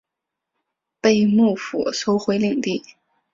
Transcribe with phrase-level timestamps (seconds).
[0.99, 2.83] 被幕府收回领地。